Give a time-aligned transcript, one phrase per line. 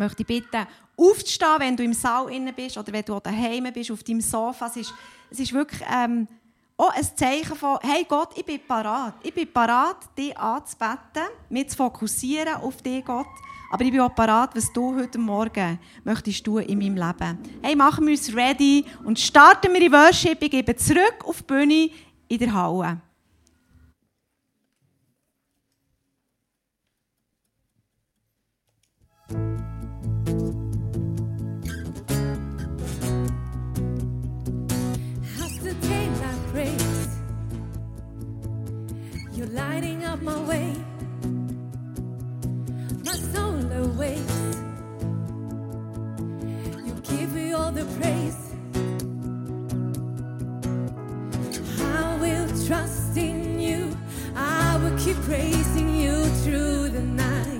[0.00, 0.66] möchte ich bitten,
[0.96, 4.66] aufzustehen, wenn du im Saal innen bist oder wenn du daheim bist, auf deinem Sofa.
[4.66, 4.94] Es ist,
[5.30, 6.26] es ist wirklich ähm,
[6.76, 9.14] auch ein Zeichen von, hey Gott, ich bin parat.
[9.22, 13.26] Ich bin parat, dich anzubeten, mich zu fokussieren auf dich, Gott.
[13.72, 17.38] Aber ich bin auch parat, was du heute Morgen möchtest tun in meinem Leben.
[17.62, 20.42] Hey, machen wir uns ready und starten wir in Worship.
[20.42, 21.90] Ich gebe zurück auf die Bühne
[22.26, 23.00] in der Halle.
[39.52, 40.74] Lighting up my way,
[43.04, 44.56] my soul awakes.
[46.86, 48.36] You give me all the praise.
[51.80, 53.96] I will trust in you.
[54.36, 57.59] I will keep praising you through the night.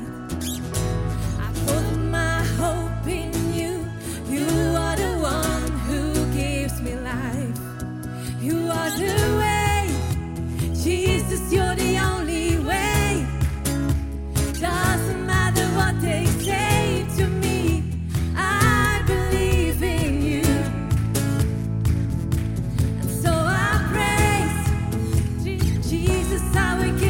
[26.41, 26.57] Jesus.
[26.57, 27.10] I will give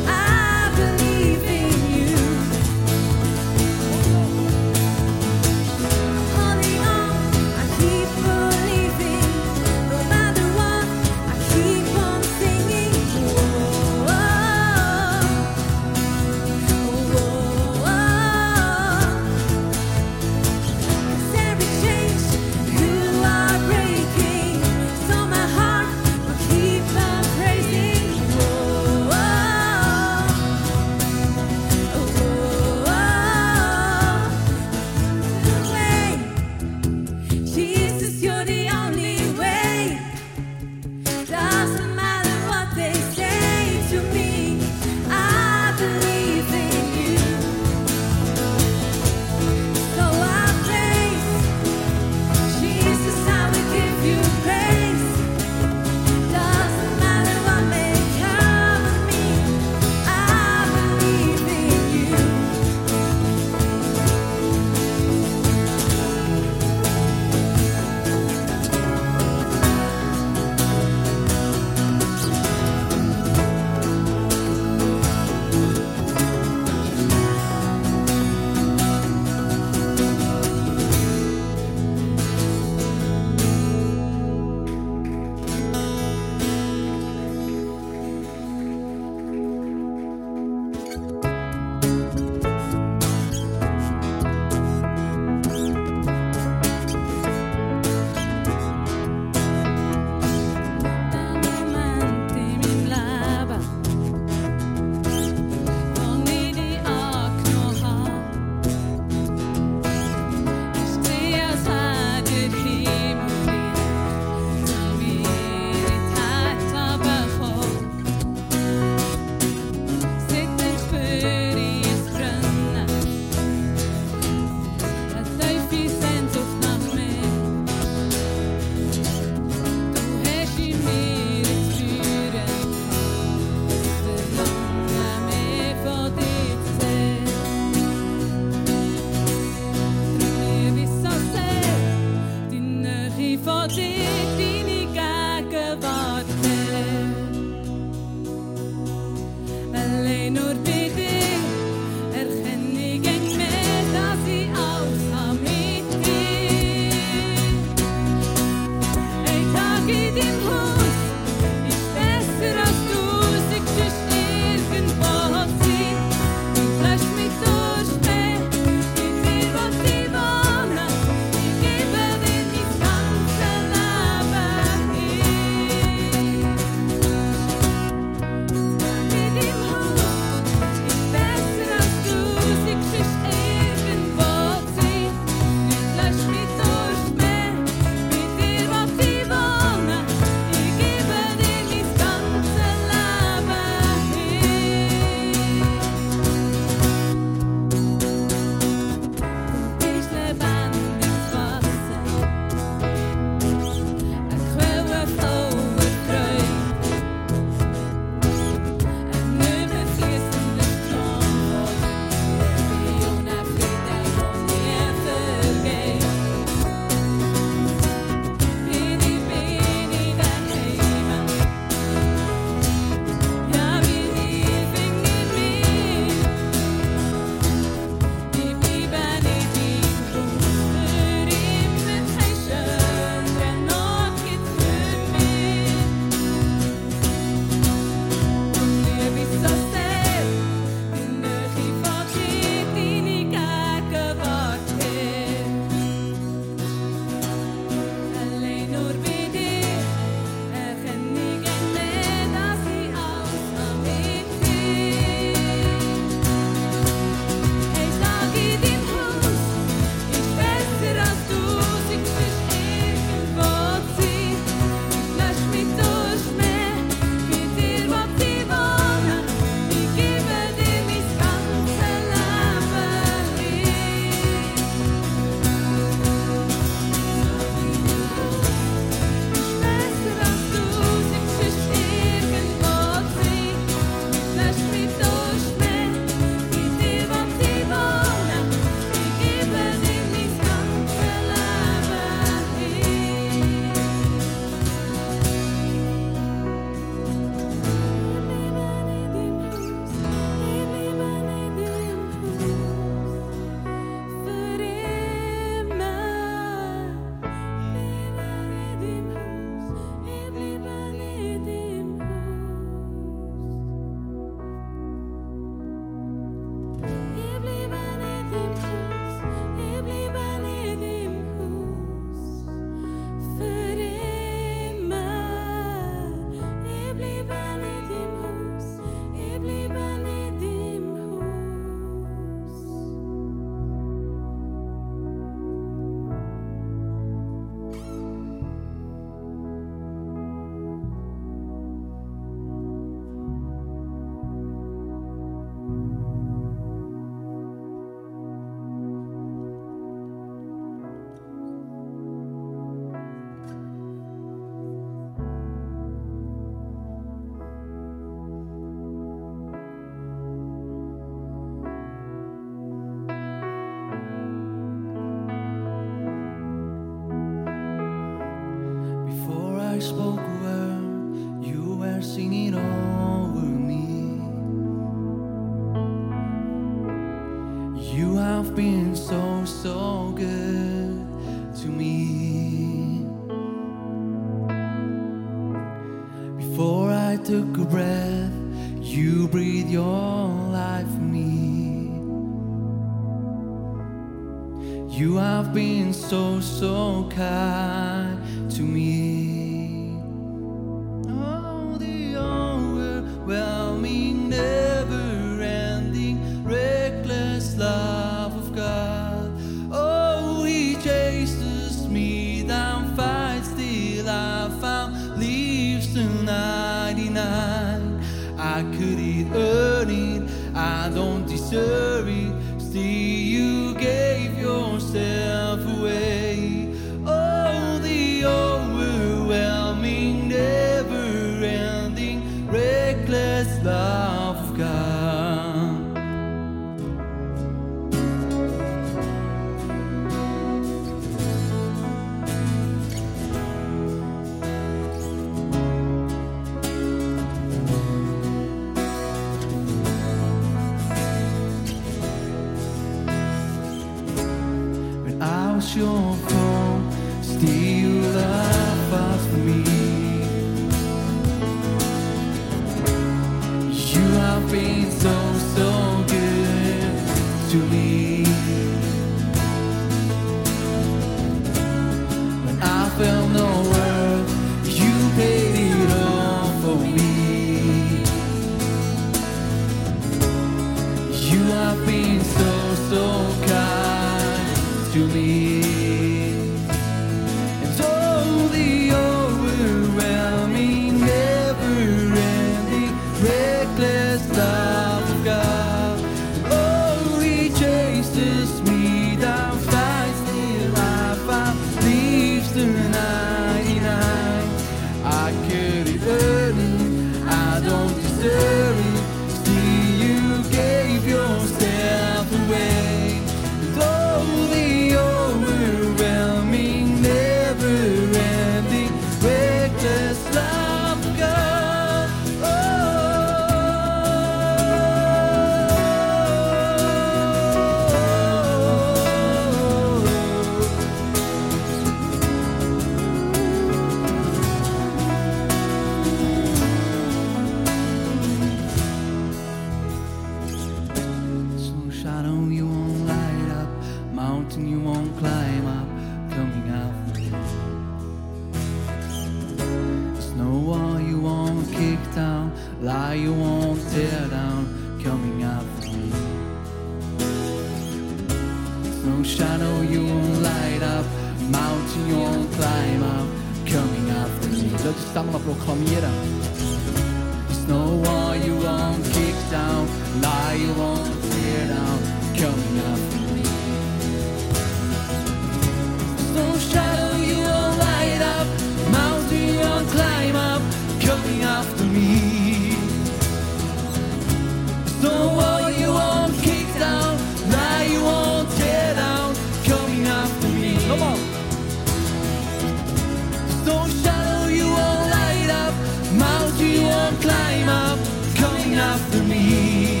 [599.51, 600.00] You.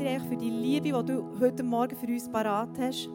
[0.00, 3.08] dir eigentlich für die Liebe, die du heute Morgen für uns parat hast.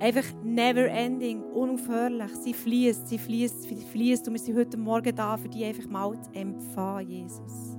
[0.00, 2.34] Einfach never ending, unaufhörlich.
[2.36, 4.26] Sie fließt, sie fließt, sie fließt.
[4.26, 7.78] Und wir sind heute Morgen da, für die einfach mal zu empfangen, Jesus.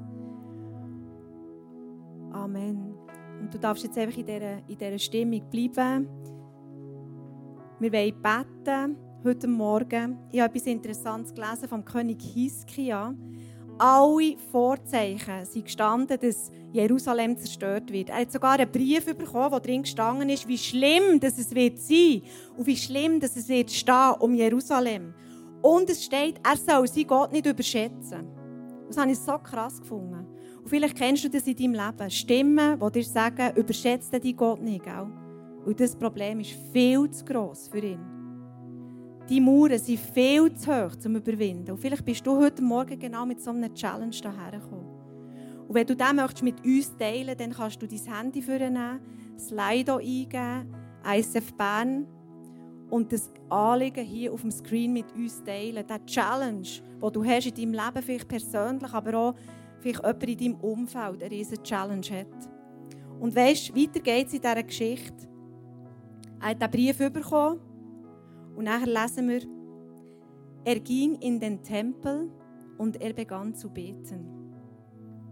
[2.31, 2.95] Amen.
[3.41, 6.07] Und du darfst jetzt einfach in dieser, in dieser Stimmung bleiben.
[7.79, 10.17] Wir wollen beten heute Morgen.
[10.31, 13.13] Ich habe etwas Interessantes gelesen vom König Hiskia
[13.83, 18.07] alle Vorzeichen sind gestanden, dass Jerusalem zerstört wird.
[18.07, 21.77] Er hat sogar einen Brief bekommen, wo drin gestanden ist, wie schlimm dass es wird
[21.77, 22.21] sein
[22.55, 25.13] und wie schlimm dass es wird stehen um Jerusalem.
[25.61, 28.25] Und es steht, er soll sein Gott nicht überschätzen.
[28.87, 30.27] Das habe ich so krass gefunden.
[30.59, 32.09] Und vielleicht kennst du das in deinem Leben.
[32.09, 34.85] Stimmen, die dir sagen, überschätze deinen Gott nicht.
[34.85, 35.07] Gell?
[35.65, 38.12] Und das Problem ist viel zu gross für ihn
[39.29, 41.71] die Mauern sind viel zu hoch zum Überwinden.
[41.71, 44.87] Und vielleicht bist du heute Morgen genau mit so einer Challenge daher gekommen.
[45.67, 48.99] Und wenn du das möchtest mit uns teilen, dann kannst du dein Handy vornehmen,
[49.39, 50.75] Slido eingeben,
[51.09, 52.05] ISF Bern
[52.89, 55.85] und das Anliegen hier auf dem Screen mit uns teilen.
[55.87, 59.35] Diese Challenge, die du hast in deinem Leben, vielleicht persönlich, aber auch
[59.79, 62.49] vielleicht jemand in deinem Umfeld eine riesige Challenge hat.
[63.21, 65.29] Und weißt, du, weiter geht es in dieser Geschichte.
[66.41, 67.59] Er hat einen Brief bekommen
[68.55, 69.41] und nachher lesen wir,
[70.65, 72.29] er ging in den Tempel
[72.77, 74.43] und er begann zu beten.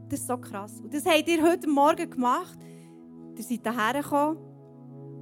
[0.09, 0.81] Das ist so krass.
[0.81, 2.59] Und das habt ihr heute Morgen gemacht.
[3.37, 4.37] Ihr seid hierher gekommen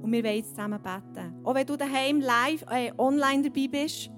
[0.02, 1.34] und wir wollen jetzt zusammen beten.
[1.44, 4.10] Auch wenn du daheim live, äh, online dabei bist,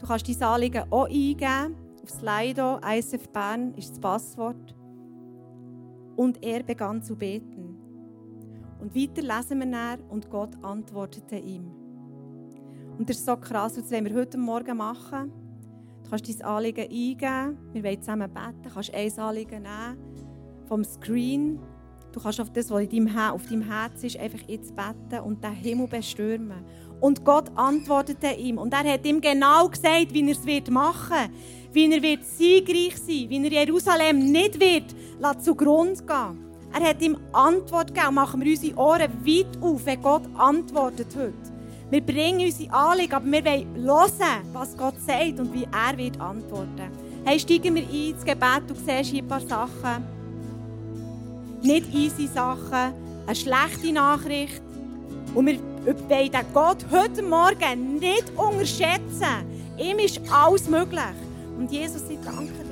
[0.00, 1.76] du kannst dein Anliegen auch eingeben.
[2.02, 4.74] Auf Slido, ISF Bern ist das Passwort.
[6.16, 7.78] Und er begann zu beten.
[8.80, 11.83] Und weiter lesen wir nach und Gott antwortete ihm.
[12.98, 15.32] Und das ist so krass, und das wollen wir heute Morgen machen.
[16.04, 20.14] Du kannst dein Anliegen eingeben, wir wollen zusammen beten, du kannst ein Anliegen nehmen
[20.68, 21.58] vom Screen.
[22.12, 25.42] Du kannst auf das, was in deinem, auf deinem Herz ist, einfach jetzt beten und
[25.42, 26.64] den Himmel bestürmen.
[27.00, 28.58] Und Gott antwortete ihm.
[28.58, 31.30] Und er hat ihm genau gesagt, wie er es wird machen
[31.72, 34.94] wie er wird siegreich sein wie er Jerusalem nicht wird
[35.42, 36.44] zugrunde gehen.
[36.72, 38.14] Er hat ihm Antwort gegeben.
[38.14, 41.53] Machen wir unsere Ohren weit auf, wenn Gott antwortet heute.
[41.94, 46.20] Wir bringen unsere Anliegen, aber wir wollen hören, was Gott sagt und wie er wird
[46.20, 46.90] antworten.
[47.24, 48.62] Hey, steigen wir ein ins Gebet.
[48.66, 50.04] Du siehst hier ein paar Sachen.
[51.62, 54.60] Nicht easy Sachen, eine schlechte Nachricht.
[55.36, 59.46] Und wir wollen den Gott heute Morgen nicht unterschätzen.
[59.78, 61.00] Ihm ist alles möglich.
[61.56, 62.63] Und Jesus, ich danke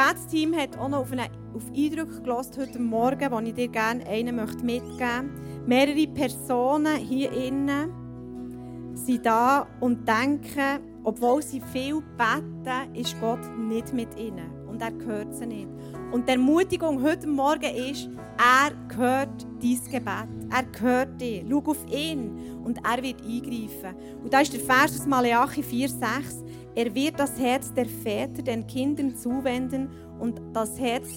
[0.00, 4.06] Gebetsteam hat auch noch auf, eine, auf Eindrücke gelassen heute Morgen, wo ich dir gerne
[4.06, 5.66] einen möchte mitgeben möchte.
[5.66, 13.92] Mehrere Personen hier innen sind da und denken, obwohl sie viel beten, ist Gott nicht
[13.92, 14.50] mit ihnen.
[14.68, 15.68] Und er hört sie nicht.
[16.12, 18.08] Und die Ermutigung heute Morgen ist,
[18.38, 20.28] er hört dein Gebet.
[20.50, 21.44] Er hört dich.
[21.48, 23.94] Schau auf ihn und er wird eingreifen.
[24.22, 26.44] Und da ist der Vers aus Malachi 4,6.
[26.74, 31.08] Er wird das Herz der Väter den Kindern zuwenden und das Herz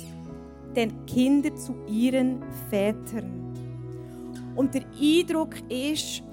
[0.75, 3.43] der Kinder zu ihren Vätern.
[4.55, 6.23] Und der Eindruck ist,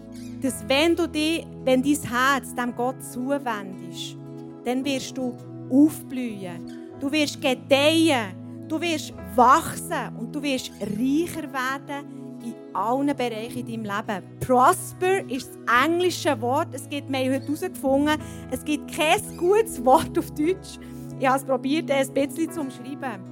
[0.42, 4.16] dass wenn du dich, wenn dein Herz dem Gott zuwendest,
[4.64, 5.37] dann wirst du
[5.70, 6.90] aufblühen.
[7.01, 8.37] Du wirst gedeihen.
[8.68, 14.38] Du wirst wachsen und du wirst reicher werden in allen Bereichen in deinem Leben.
[14.38, 16.68] Prosper ist das englische Wort.
[16.73, 18.16] Es gibt, wir heute herausgefunden,
[18.51, 20.79] es gibt kein gutes Wort auf Deutsch.
[21.18, 23.29] Ich habe es probiert, ein bisschen zu umschreiben.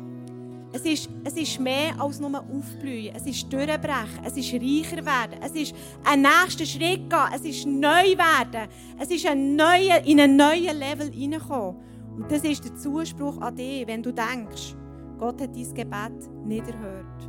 [0.71, 3.15] Es ist, es ist mehr als nur aufblühen.
[3.15, 4.23] Es ist durchbrechen.
[4.25, 5.41] Es ist reicher werden.
[5.43, 7.29] Es ist ein nächster Schritt gehen.
[7.35, 8.69] Es ist neu werden.
[8.99, 11.77] Es ist ein neue, in einen neuen Level hineinkommen.
[12.17, 14.75] Und das ist der Zuspruch an dich, wenn du denkst,
[15.19, 17.29] Gott hat dein Gebet nicht erhört.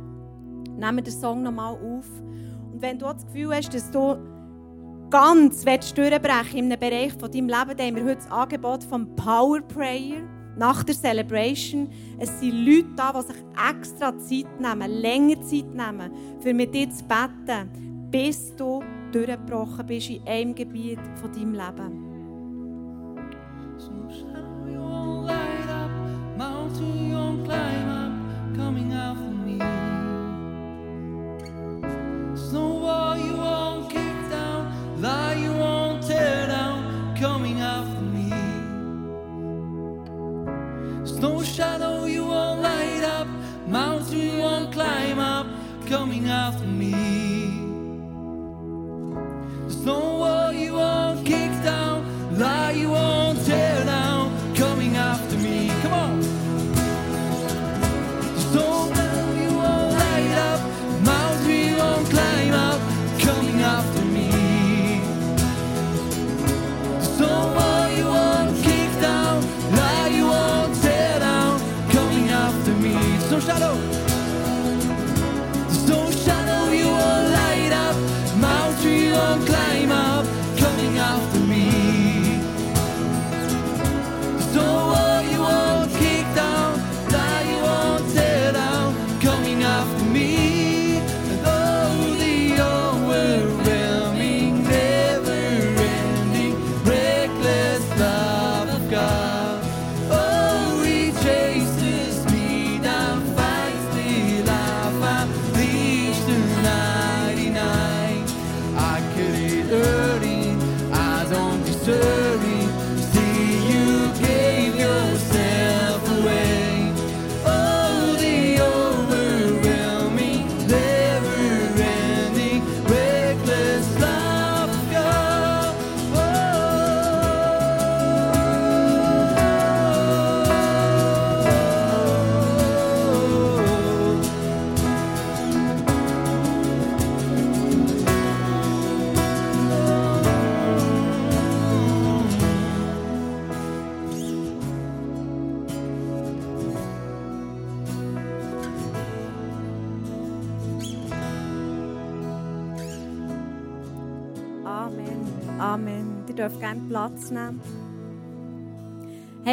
[0.76, 2.06] Nehmen wir den Song nochmal auf.
[2.72, 4.18] Und wenn du das Gefühl hast, dass du
[5.10, 9.14] ganz durchbrechen in einem Bereich von deinem Leben, dann haben wir heute das Angebot vom
[9.16, 10.22] Power Prayer
[10.60, 11.88] nach der Celebration.
[12.18, 16.90] Es sind Leute da, die sich extra Zeit nehmen, länger Zeit nehmen, für mit dir
[16.90, 22.10] zu beten, bis du durchgebrochen bist in einem Gebiet von deinem Leben.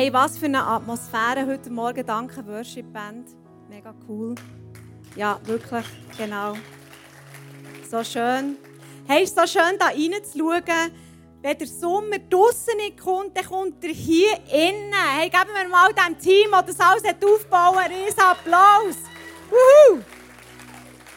[0.08, 2.06] Hey, was für eine Atmosphäre heute Morgen.
[2.06, 3.28] Danke, Worship Band.
[3.68, 4.36] Mega cool.
[5.18, 5.84] Ja, wirklich,
[6.18, 6.54] genau.
[7.92, 8.56] So schön.
[9.06, 10.94] Hey, ist so schön, da reinzuschauen.
[11.42, 14.94] Wenn der Sommer draußen nicht kommt, dann kommt er hier innen.
[15.18, 18.96] Hey, geben wir mal dem Team, das das alles aufbauen einen riesen Applaus.
[19.50, 20.00] Wuhu!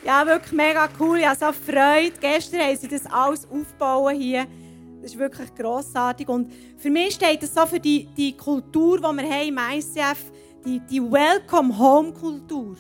[0.04, 1.20] Ja, wirklich mega cool.
[1.20, 2.18] Ich habe so Freude.
[2.20, 4.48] Gestern haben sie das alles aufbauen hier.
[5.00, 6.28] Das ist wirklich grossartig.
[6.28, 10.30] Und für mich steht es so für die, die Kultur, die wir haben im ICF,
[10.64, 12.76] die, die Welcome-Home-Kultur.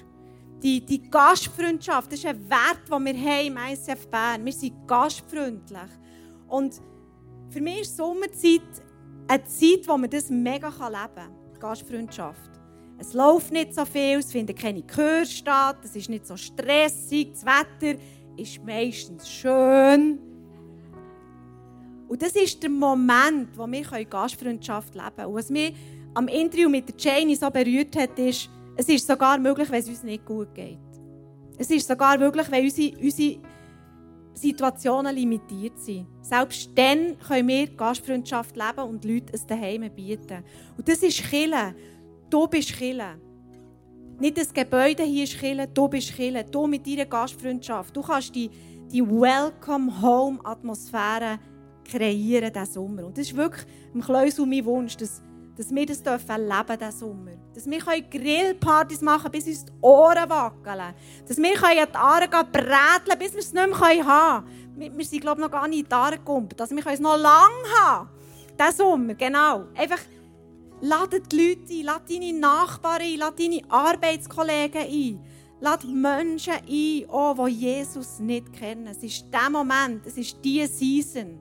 [0.62, 4.44] Die, die Gastfreundschaft, das ist ein Wert, den wir haben im ICF Bern.
[4.44, 5.90] Wir sind gastfreundlich.
[6.48, 6.80] Und
[7.48, 8.60] für mich ist Sommerzeit
[9.26, 11.34] eine Zeit, wo man das mega leben kann.
[11.58, 12.50] Gastfreundschaft.
[12.98, 17.32] Es läuft nicht so viel, es finden keine Chöre statt, es ist nicht so stressig,
[17.32, 17.98] das Wetter
[18.36, 20.29] ist meistens schön.
[22.10, 25.28] Und das ist der Moment, wo wir Gastfreundschaft leben können.
[25.28, 25.72] Und was mich
[26.12, 29.88] am Interview mit der Janie so berührt hat, ist, es ist sogar möglich, wenn es
[29.88, 30.80] uns nicht gut geht.
[31.56, 33.38] Es ist sogar möglich, wenn unsere, unsere
[34.34, 36.08] Situationen limitiert sind.
[36.20, 40.42] Selbst dann können wir Gastfreundschaft leben und Leute es daheim bieten.
[40.76, 41.76] Und das ist Kille.
[42.28, 43.20] Du bist Kille.
[44.18, 46.42] Nicht das Gebäude hier ist Kille, du bist Kille.
[46.42, 47.96] Du mit deiner Gastfreundschaft.
[47.96, 48.50] Du kannst die,
[48.90, 51.38] die Welcome-Home-Atmosphäre
[51.90, 53.04] kreieren diesen Sommer.
[53.04, 55.22] Und das ist wirklich im Kleusel mein Wunsch, dass,
[55.56, 57.32] dass wir das dürfen leben diesen Sommer.
[57.54, 60.94] Dass wir Grillpartys machen bis uns die Ohren wackeln.
[61.26, 64.44] Dass wir in die Aare bräteln bis wir es nicht mehr haben
[64.76, 64.96] können.
[64.96, 66.48] Wir, sind, glaube ich, noch gar nicht in die Aare gekommen.
[66.56, 68.08] Dass wir es noch lange haben
[68.58, 69.66] Diesen Sommer, genau.
[69.74, 70.00] Einfach
[70.82, 75.20] Lade die Leute ein, lade deine Nachbarn ein, lade deine Arbeitskollegen ein.
[75.60, 78.86] Lade Menschen ein, oh, die Jesus nicht kennen.
[78.86, 81.38] Es ist der Moment, es ist die Season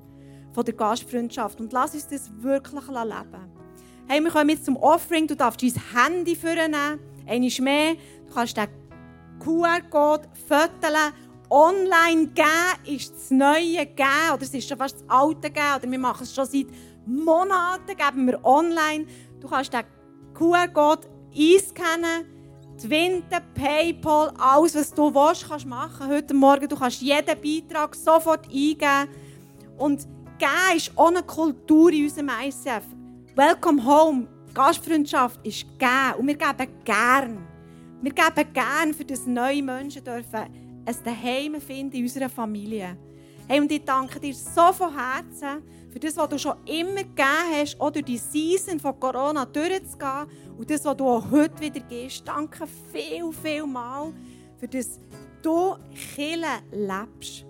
[0.53, 1.59] von der Gastfreundschaft.
[1.59, 3.51] Und lass uns das wirklich leben.
[4.07, 5.27] Hey, wir kommen jetzt zum Offering.
[5.27, 6.99] Du darfst dein Handy vornehmen.
[7.27, 7.95] Einmal mehr.
[8.27, 8.67] Du kannst den
[9.39, 11.13] QR-Code fotografieren.
[11.51, 14.33] Online geben ist das Neue geben.
[14.33, 15.75] Oder es ist schon fast das Alte geben.
[15.77, 16.67] Oder wir machen es schon seit
[17.05, 17.95] Monaten.
[17.95, 19.05] Geben wir online.
[19.39, 19.83] Du kannst den
[20.33, 22.25] QR-Code einscannen,
[22.77, 26.67] Twinten, Paypal, alles, was du willst, kannst machen heute Morgen.
[26.67, 29.09] Du kannst jeden Beitrag sofort eingeben.
[29.77, 30.07] Und
[30.39, 32.86] geben ist eine Kultur in unserem ICF.
[33.36, 36.13] Welcome home, Gastfreundschaft ist geben.
[36.17, 37.47] Und wir geben gern.
[38.02, 40.47] Wir geben gern, für das neue Menschen dürfen
[40.86, 42.97] ein Daheim finden in unserer Familie.
[43.47, 47.52] Hey, und ich danke dir so von Herzen, für das, was du schon immer gegeben
[47.54, 51.82] hast, auch durch die Season von Corona durchzugehen und das, was du auch heute wieder
[51.82, 52.28] gibst.
[52.28, 54.13] Danke viel, viel mal,
[54.58, 54.99] für das
[55.41, 55.75] du
[56.15, 57.48] Kille lebst.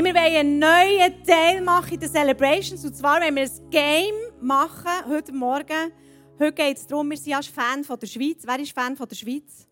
[0.00, 2.82] Hey, wir wollen einen neuen Teil machen in den Celebrations.
[2.86, 5.92] Und zwar wollen wir ein Game machen heute Morgen.
[6.38, 8.38] Heute geht es darum, wir sind ja Fan von der Schweiz.
[8.46, 9.68] Wer ist Fan von der Schweiz?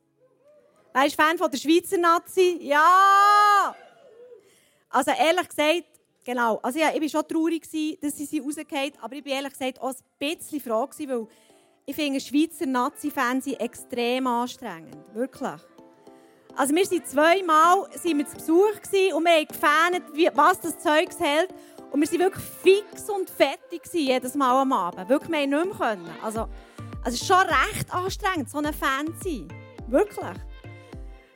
[0.93, 2.59] Wer ist Fan von der Schweizer Nazi?
[2.61, 3.75] Ja!
[4.91, 5.87] Also ehrlich gesagt,
[6.23, 6.57] genau.
[6.63, 9.81] Also ja, ich war schon traurig, dass sie sie rausgefallen aber ich war ehrlich gesagt
[9.81, 11.27] auch ein bisschen froh, weil
[11.87, 14.95] ich finde, Schweizer Nazi-Fans sind extrem anstrengend.
[15.15, 15.63] Wirklich.
[16.59, 21.09] Also wir sind zweimal sind wir zu Besuch und wir haben gefähnt, was das Zeug
[21.21, 21.51] hält.
[21.93, 25.09] Und wir waren wirklich fix und fertig jedes Mal am Abend.
[25.09, 26.11] Wirklich, wir nicht mehr können.
[26.21, 26.49] Also, also
[27.05, 29.49] es ist schon recht anstrengend, so ein Fan zu sein.
[29.87, 30.37] Wirklich.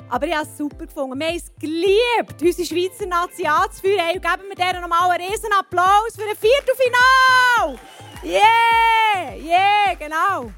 [0.09, 1.17] Aber ich habe es super gefunden.
[1.21, 4.01] Wir haben es geliebt, unsere Schweizer Nazi anzuführen.
[4.01, 7.79] Hey, geben wir denen nochmal einen riesen Applaus für ein Viertelfinale!
[8.25, 9.37] Yeah!
[9.37, 10.53] Yeah, genau.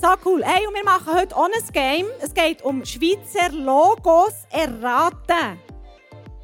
[0.00, 0.42] So cool.
[0.42, 2.06] Hey, und wir machen heute auch ein Game.
[2.22, 5.58] Es geht um Schweizer Logos erraten.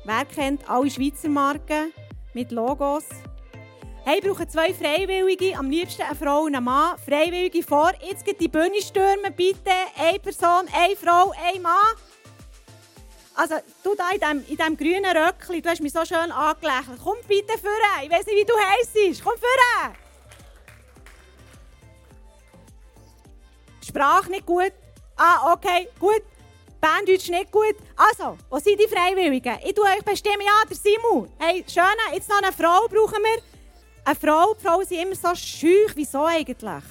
[0.05, 1.95] Wer kennt alle Schweizer Marken
[2.35, 3.05] mit Logos?
[4.05, 6.99] Hey, ich brauche zwei Freiwillige, am liebsten eine Frau und einen Mann.
[6.99, 7.93] Freiwillige vor.
[8.07, 9.71] Jetzt geht die Bühne stürmen, bitte.
[9.99, 11.97] Eine Person, eine Frau, ein Mann.
[13.37, 16.99] Also, du da in diesem, in diesem grünen Röckchen, du hast mich so schön angelächelt.
[17.03, 18.05] Komm bitte führen.
[18.05, 19.25] Ich weiß nicht, wie du heisst.
[19.25, 20.06] Komm führen.
[23.97, 24.73] Sprache nicht gut.
[25.17, 26.23] Ah, okay, gut.
[26.79, 27.77] Banddeutsch nicht gut.
[27.97, 29.59] Also, wo sind die Freiwilligen?
[29.65, 31.33] Ich tue euch bestimmen, ja, der Simon.
[31.39, 33.43] Hey, schön, jetzt noch eine Frau brauchen wir.
[34.05, 35.93] Eine Frau, die Frauen sind immer so schüch.
[35.95, 36.85] Wieso eigentlich?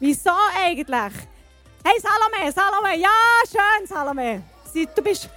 [0.00, 1.12] Wieso eigentlich?
[1.84, 3.08] Hey, Salome, Salome, ja,
[3.48, 4.42] schön, Salome.
[4.96, 5.28] Du bist,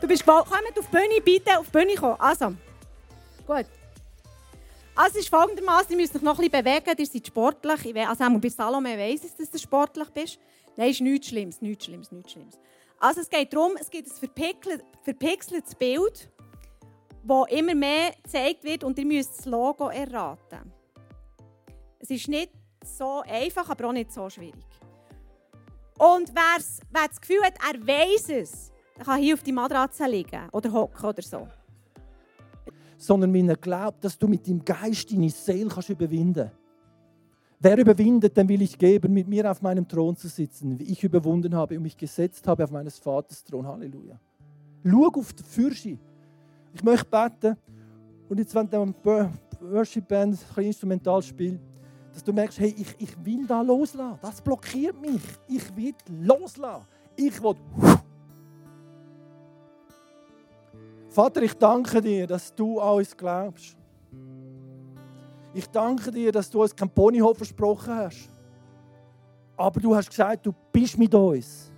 [0.00, 0.46] du bist gewollt.
[0.46, 2.20] Kommt auf die Bühne, bitte auf die Bühne kommen.
[2.20, 2.52] Also,
[3.46, 3.66] gut.
[5.02, 7.86] Also, es ist folgendermaßen, ihr müsst euch noch ein bisschen bewegen, ihr seid sportlich.
[7.86, 10.38] Ich we- Also, bei Salome weiss ich, dass du sportlich bist.
[10.76, 12.58] Nein, ist nichts Schlimmes, nichts Schlimmes, nichts Schlimmes.
[12.98, 16.28] Also, es geht darum, es gibt ein verpixel- verpixeltes Bild,
[17.22, 20.70] das immer mehr gezeigt wird und ihr müsst das Logo erraten.
[21.98, 22.50] Es ist nicht
[22.84, 24.66] so einfach, aber auch nicht so schwierig.
[25.96, 28.70] Und wer das Gefühl hat, er weiß es,
[29.02, 31.48] kann hier auf die Matratze liegen oder hocken oder so.
[33.00, 36.50] Sondern wenn er glaubt, dass du mit dem Geist deine Seele kannst überwinden
[37.62, 41.04] Wer überwindet, dem will ich geben, mit mir auf meinem Thron zu sitzen, wie ich
[41.04, 43.66] überwunden habe und mich gesetzt habe auf meines Vaters Thron.
[43.66, 44.18] Halleluja.
[44.82, 45.98] Schau auf die Fürsche.
[46.72, 47.58] Ich möchte beten.
[48.30, 48.94] Und jetzt, wenn der
[49.60, 51.60] Worship Band ein instrumental spielt,
[52.14, 54.18] dass du merkst, hey, ich, ich will da loslassen.
[54.22, 55.20] Das blockiert mich.
[55.46, 56.86] Ich will loslassen.
[57.14, 57.56] Ich will.
[61.10, 63.76] Vater, ich danke dir, dass du an uns glaubst.
[65.52, 68.28] Ich danke dir, dass du uns kein Ponyhof versprochen hast.
[69.56, 71.72] Aber du hast gesagt, du bist mit uns.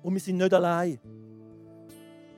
[0.00, 1.00] Und wir sind nicht allein.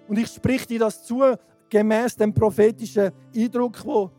[0.08, 1.22] Und ich sprich dir das zu,
[1.68, 4.10] gemäß dem prophetischen Eindruck, wo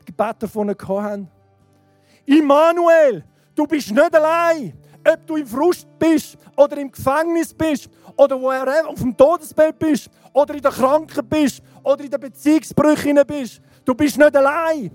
[0.00, 1.28] die Gebete davon hatten.
[2.24, 4.72] Immanuel, du bist nicht allein.
[5.06, 9.78] Ob du im Frust bist oder im Gefängnis bist oder wo er auf dem Todesbett
[9.78, 14.90] bist oder in der Kranken bist oder in der Beziehungsbrüche bist, du bist nicht allein.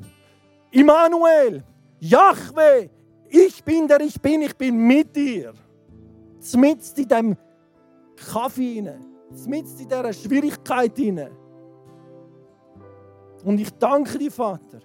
[0.72, 1.64] Immanuel,
[2.00, 2.90] Jahwe,
[3.30, 5.54] ich bin der ich bin, ich bin mit dir.
[6.40, 7.38] Zmitzt in dem
[8.16, 11.36] Kaffee hinein, zmitzt in dieser Schwierigkeit hinein.
[13.44, 14.80] Und ich danke dir, Vater,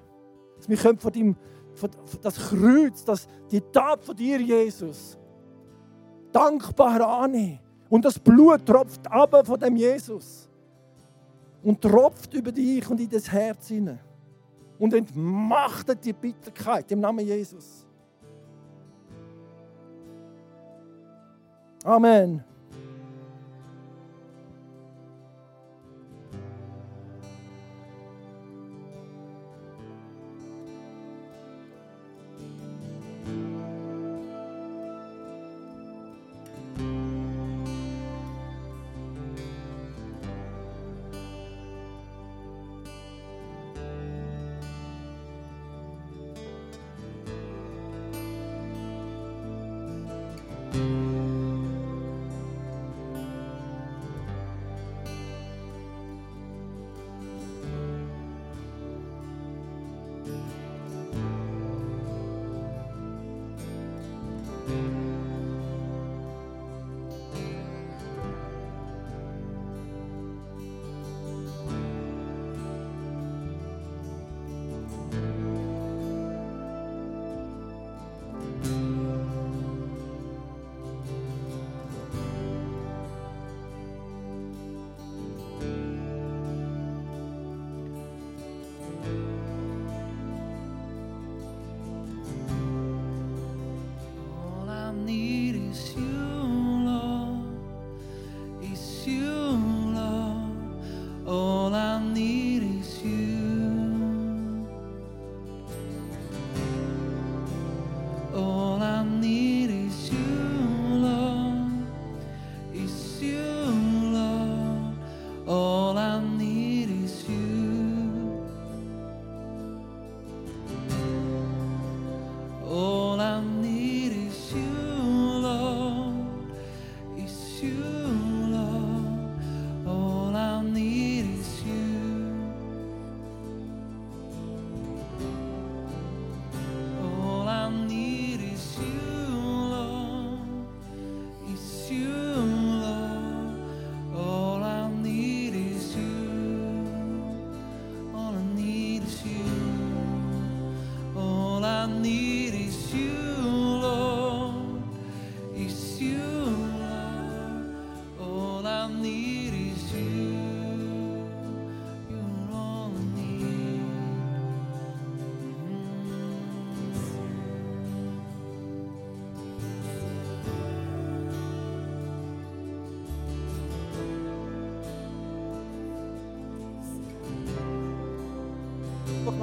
[0.56, 1.36] dass wir von deinem,
[2.22, 5.18] das Kreuz, das, die Tat von dir, Jesus,
[6.32, 7.60] dankbar annehmen.
[7.88, 10.48] Und das Blut tropft ab von dem Jesus
[11.62, 14.00] und tropft über dich und in das Herz hinein
[14.78, 17.86] und entmachtet die Bitterkeit im Namen Jesus.
[21.84, 22.42] Amen.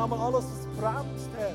[0.02, 1.54] Nochmal alles, was bremst, Herr.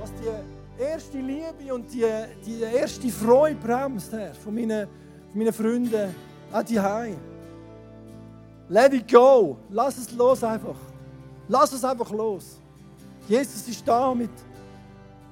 [0.00, 2.04] Was die erste Liebe und die,
[2.44, 4.88] die erste Freude bremst, Herr, von meinen,
[5.30, 6.14] von meinen Freunden,
[6.52, 7.16] auch die Heim.
[8.68, 9.58] Let it go.
[9.70, 10.76] Lass es los einfach.
[11.48, 12.58] Lass es einfach los.
[13.28, 14.30] Jesus ist da mit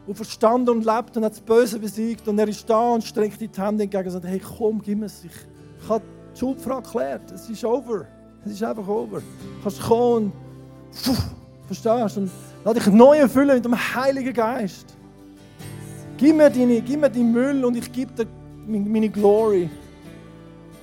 [0.06, 2.28] und verstanden und lebt und hat das Böse besiegt.
[2.28, 5.06] Und er ist da und streckt die Hände entgegen und sagt, hey komm, gib mir
[5.06, 5.24] es.
[5.24, 5.30] Ich,
[5.82, 7.30] ich habe die Schuldfrage geklärt.
[7.30, 8.06] Es ist over.
[8.44, 9.20] Es ist einfach over.
[9.20, 10.32] Du kannst kommen und
[10.94, 11.16] pfuh,
[11.66, 12.30] verstehst und
[12.64, 14.94] lass dich neu erfüllen mit dem Heiligen Geist.
[16.16, 18.26] Gib mir, deine, gib mir deinen Müll und ich gebe dir
[18.66, 19.70] meine, Glory.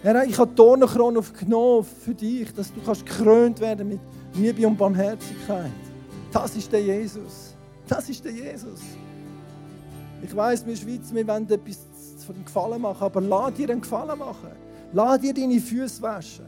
[0.02, 4.00] Herr, ich habe die Dornenkrone aufgenommen für dich, dass du kannst gekrönt werden mit
[4.36, 5.72] Liebe und Barmherzigkeit.
[6.32, 7.56] Das ist der Jesus.
[7.88, 8.82] Das ist der Jesus.
[10.22, 11.86] Ich weiß, wir in der Schweiz, wir wollen etwas
[12.26, 14.52] von dem Gefallen machen, aber lass dir einen Gefallen machen.
[14.94, 16.46] Lass dir deine Füße waschen.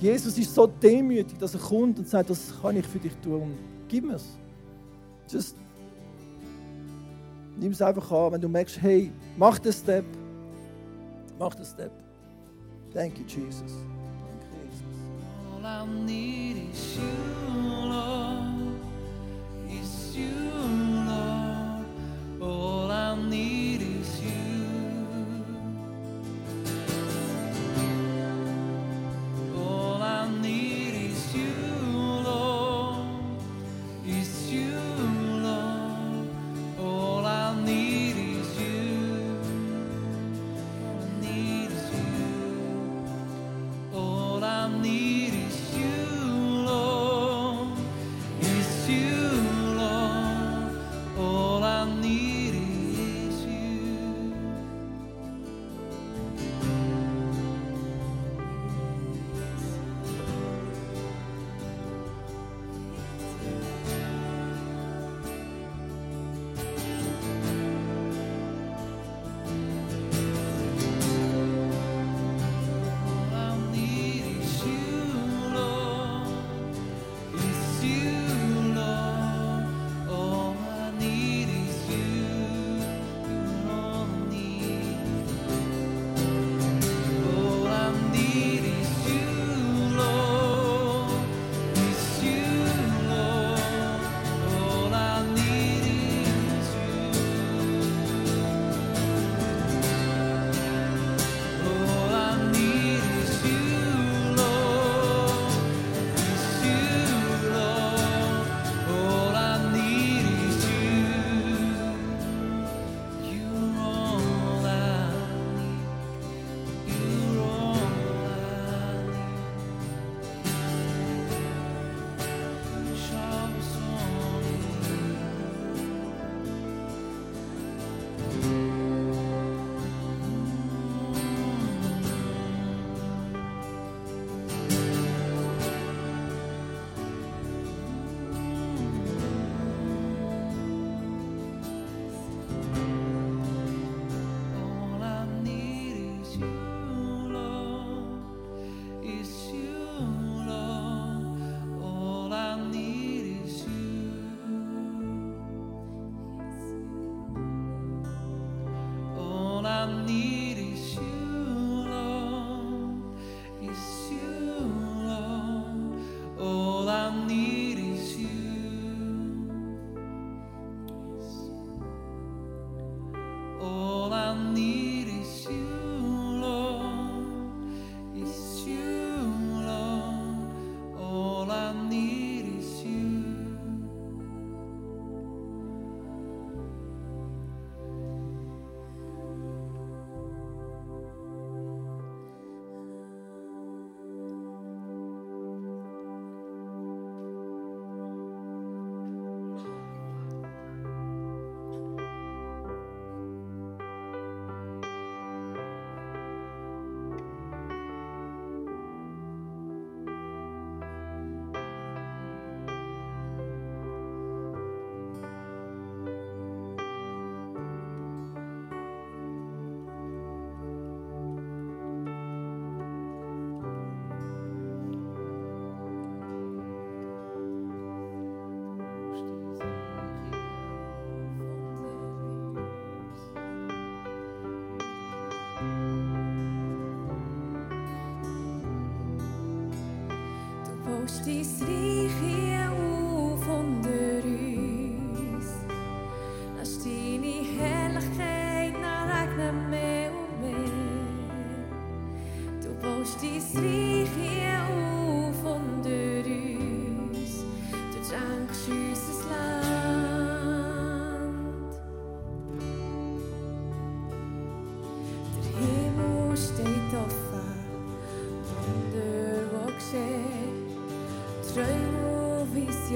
[0.00, 3.52] Jesus ist so demütig, dass er kommt und sagt, das kann ich für dich tun.
[3.90, 4.38] Gib mir es.
[5.28, 5.56] Just
[7.56, 10.04] nimm es einfach an, wenn du merkst, hey, mach den Step.
[11.38, 11.90] Mach den Step.
[12.94, 13.72] Thank you, Jesus.
[14.28, 14.86] Danke, Jesus.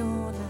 [0.02, 0.43] Und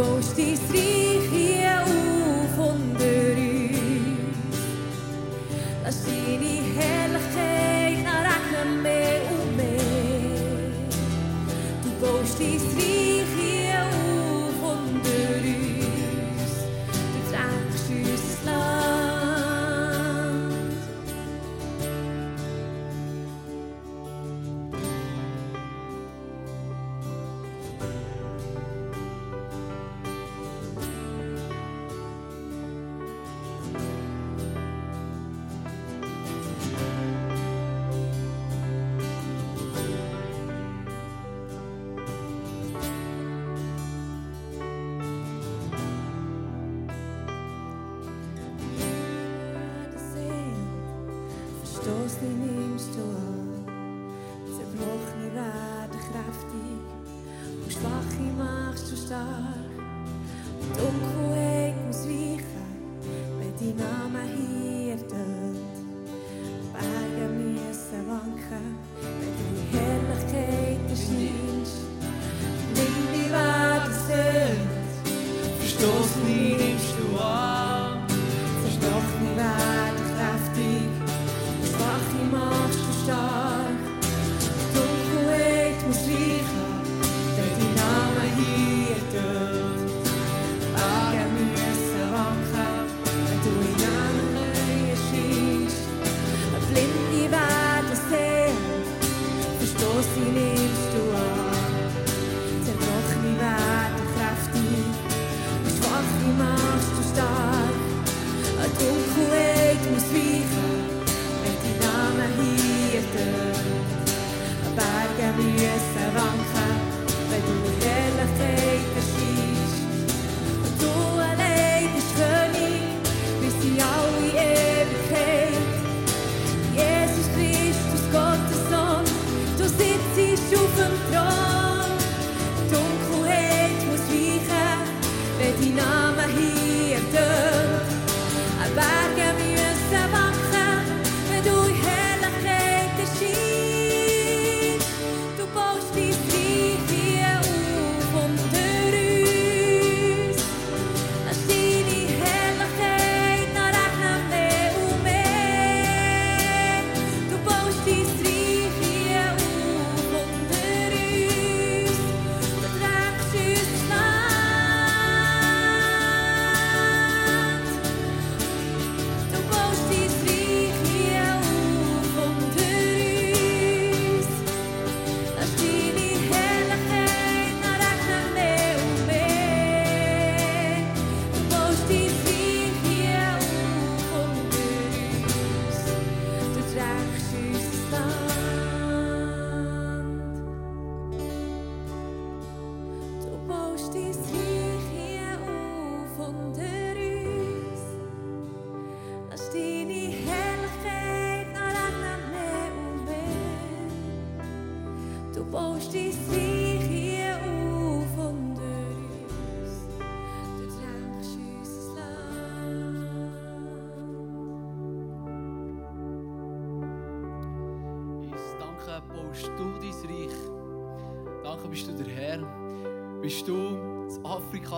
[0.00, 1.39] Du baust dein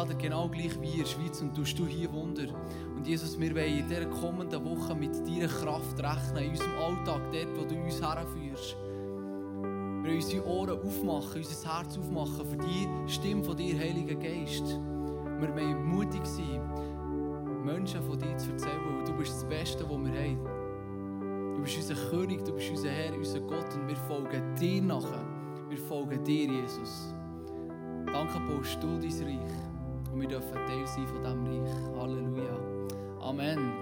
[0.08, 2.48] Der genau gleich wie in der Schweiz und tust du hier Wunder.
[2.96, 7.20] Und Jesus, wir wollen in dieser kommenden Woche mit deiner Kraft rechnen, in unserem Alltag,
[7.30, 8.76] dort, wo du uns herführst.
[10.02, 14.66] Wir wollen unsere Ohren aufmachen, unser Herz aufmachen für die Stimme von dir, Heiliger Geist.
[14.66, 16.60] Wir wollen mutig sein,
[17.64, 21.54] Menschen von dir zu erzählen, du bist das Beste, was wir haben.
[21.54, 25.24] Du bist unser König, du bist unser Herr, unser Gott und wir folgen dir nachher.
[25.68, 27.14] Wir folgen dir, Jesus.
[28.06, 29.71] Danke, baust du dein Reich.
[30.12, 31.72] Und wir dürfen Teil sein von diesem Reich.
[31.98, 32.56] Halleluja.
[33.20, 33.72] Amen.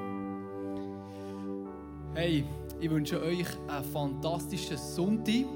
[2.14, 2.44] Hey,
[2.78, 5.46] ich wünsche euch einen fantastischen Sonntag.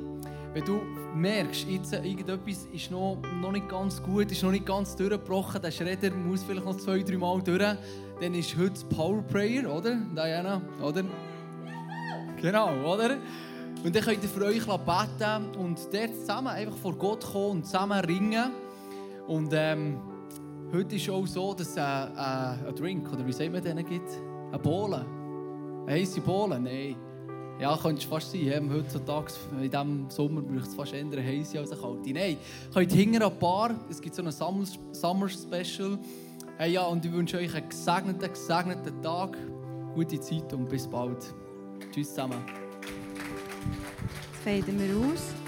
[0.52, 0.80] Wenn du
[1.14, 5.70] merkst, jetzt irgendetwas ist noch, noch nicht ganz gut, ist noch nicht ganz durchgebrochen, der
[5.70, 7.76] Schredder muss vielleicht noch zwei, drei Mal durch,
[8.20, 9.96] dann ist heute Power Prayer, oder?
[10.14, 11.02] Diana, oder?
[12.40, 13.16] Genau, oder?
[13.84, 17.66] Und dann könnt ihr für euch beten und dort zusammen einfach vor Gott kommen und
[17.66, 18.50] zusammen ringen.
[19.26, 19.98] Und ähm,
[20.72, 23.84] heute ist auch so, dass es äh, äh, ein Drink, oder wie sagt man den
[23.84, 24.10] gibt?
[24.48, 25.04] Eine Bohle.
[25.86, 26.58] Eine heisse Bohle?
[26.60, 26.96] Nein.
[27.60, 28.44] Ja, könnte es fast sein.
[28.44, 32.12] Ja, heutzutage, in diesem Sommer braucht es fast eher eine heisse als eine kalte.
[32.12, 32.36] Nein,
[32.72, 35.98] könnt hinter ein Bar, es gibt so ein Summer, Summer Special.
[36.56, 39.36] Hey, ja, und ich wünsche euch einen gesegneten, gesegneten Tag,
[39.94, 41.32] gute Zeit und bis bald.
[41.92, 42.38] Tschüss zusammen.
[44.44, 45.43] Jetzt faden wir aus.